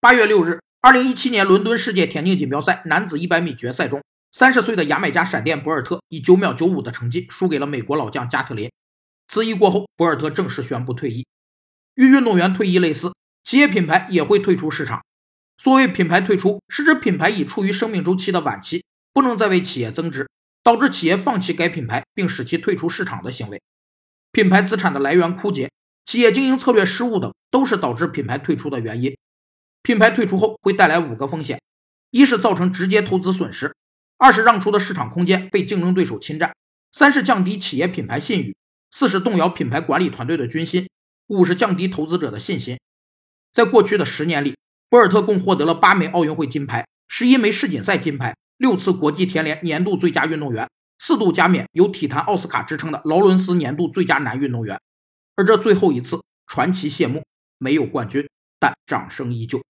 [0.00, 8.70] 八月六日，二零一七年伦敦世界田径锦标赛男子一百米决赛中，三十岁的牙买加闪电博尔特以九秒九五的成绩输给了美国老将加特林。
[9.26, 11.26] 此役过后，博尔特正式宣布退役。
[11.96, 15.02] 与运动员退役类似，企业品牌也会退出市场。
[15.60, 20.28] 所谓品牌退出，是指品牌已处于生命周期的晚期，不能再为企业增值，
[20.62, 23.60] 导致企业放弃该品牌并使其退出市场的行为。
[24.30, 25.68] 品牌资产的来源枯竭、
[26.04, 29.12] 企业经营策略失误等，都是导致品牌退出的原因。
[29.82, 31.60] 品牌退出后会带来五个风险：
[32.10, 33.72] 一是造成直接投资损失；
[34.18, 36.50] 二是让出的市场空间被竞争对手侵占；
[36.92, 38.52] 三是降低企业品牌信誉；
[38.90, 40.84] 四是动摇品牌管理团队的军心；
[41.28, 42.78] 五是降低投资者的信心。
[43.54, 44.56] 在过去的十年里，
[44.88, 54.78] 博尔特共获得了八枚奥运会金牌、十一枚世锦赛金牌、六次国际田联年度最佳运动员、四度加冕有体坛奥斯卡之称的劳伦斯年度最佳男运动员。
[55.36, 57.22] 而这最后一次传奇谢幕，
[57.58, 58.26] 没有冠军，
[58.58, 59.60] 但掌声依旧。